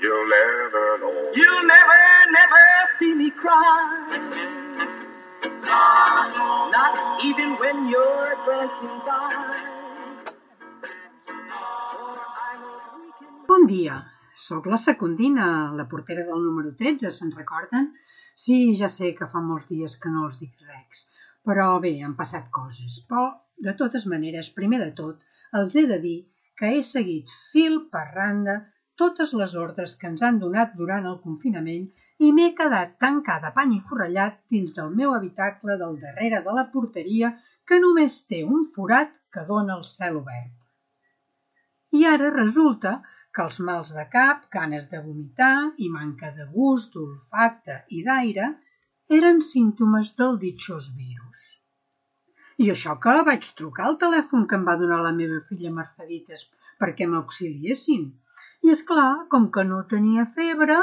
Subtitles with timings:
[0.00, 1.30] You'll never know.
[1.34, 2.00] You'll never,
[2.32, 2.64] never
[2.98, 4.38] see me cry.
[6.72, 9.34] Not even when you're passing by.
[13.46, 13.98] Bon dia,
[14.36, 17.92] sóc la Secundina, la portera del número 13, se'n recorden?
[18.36, 21.04] Sí, ja sé que fa molts dies que no els dic res,
[21.44, 23.02] però bé, han passat coses.
[23.10, 23.28] Però,
[23.68, 25.20] de totes maneres, primer de tot,
[25.60, 26.18] els he de dir
[26.56, 28.62] que he seguit fil per randa
[29.02, 31.86] totes les ordres que ens han donat durant el confinament
[32.26, 36.66] i m'he quedat tancada pany i forrellat dins del meu habitacle del darrere de la
[36.74, 37.30] porteria
[37.70, 40.56] que només té un forat que dóna al cel obert.
[41.98, 42.98] I ara resulta
[43.36, 45.54] que els mals de cap, ganes de vomitar
[45.84, 48.50] i manca de gust, olfacte i d'aire
[49.18, 51.46] eren símptomes del ditxós virus.
[52.64, 56.44] I això que vaig trucar al telèfon que em va donar la meva filla Mercedites
[56.82, 58.10] perquè m'auxiliessin.
[58.66, 60.76] I és clar, com que no tenia febre,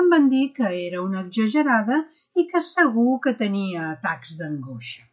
[0.00, 2.02] em van dir que era una exagerada
[2.40, 5.06] i que segur que tenia atacs d'angoixa.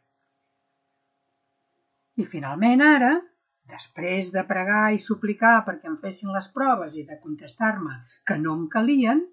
[2.17, 3.13] I finalment ara,
[3.71, 7.97] després de pregar i suplicar perquè em fessin les proves i de contestar-me
[8.29, 9.25] que no em calien,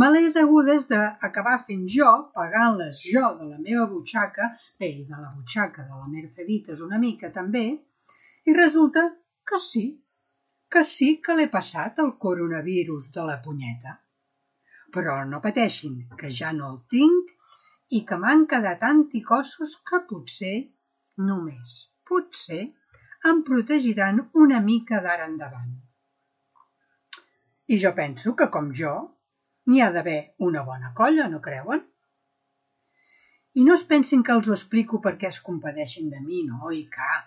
[0.00, 5.20] me les hagudes d'acabar fent jo, pagant-les jo de la meva butxaca, bé, i de
[5.20, 7.66] la butxaca de la Mercedites una mica també,
[8.46, 9.06] i resulta
[9.46, 9.86] que sí,
[10.72, 13.96] que sí que l'he passat el coronavirus de la punyeta.
[14.94, 17.32] Però no pateixin, que ja no el tinc
[17.98, 20.56] i que m'han quedat anticossos que potser,
[21.30, 21.76] només
[22.10, 22.62] potser,
[23.30, 25.74] em protegiran una mica d'ara endavant.
[27.74, 28.94] I jo penso que, com jo,
[29.70, 31.82] n'hi ha d'haver una bona colla, no creuen?
[33.58, 36.84] I no es pensin que els ho explico perquè es compadeixin de mi, no, i
[36.98, 37.25] cap.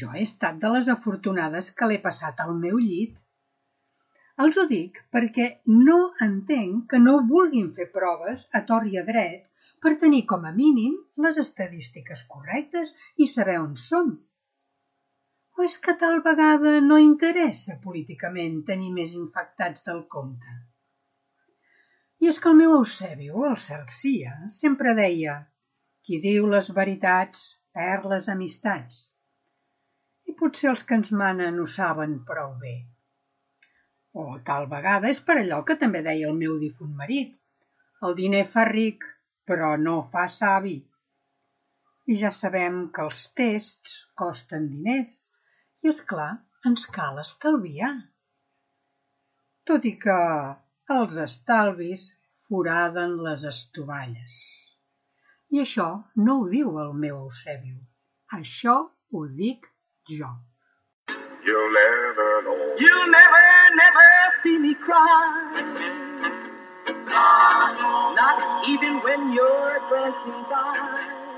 [0.00, 3.12] Jo he estat de les afortunades que l'he passat al meu llit.
[4.44, 9.04] Els ho dic perquè no entenc que no vulguin fer proves a tor i a
[9.10, 9.44] dret
[9.86, 12.90] per tenir com a mínim les estadístiques correctes
[13.22, 14.10] i saber on som.
[15.54, 20.58] O és que tal vegada no interessa políticament tenir més infectats del compte?
[22.18, 25.40] I és que el meu Eusebio, el Celsia, sempre deia
[26.02, 29.04] qui diu les veritats perd les amistats
[30.30, 32.74] i potser els que ens manen ho saben prou bé.
[34.22, 37.32] O tal vegada és per allò que també deia el meu difunt marit.
[38.06, 39.04] El diner fa ric,
[39.48, 40.76] però no fa savi.
[42.12, 46.30] I ja sabem que els tests costen diners i, és clar,
[46.68, 47.94] ens cal estalviar.
[49.68, 50.18] Tot i que
[50.98, 52.06] els estalvis
[52.48, 54.40] foraden les estovalles.
[55.54, 55.88] I això
[56.26, 57.78] no ho diu el meu Eusebiu.
[58.38, 59.68] Això ho dic
[60.06, 62.76] You'll never know.
[62.78, 64.08] You'll never, never
[64.42, 65.72] see me cry.
[68.14, 71.33] Not even when you're passing by.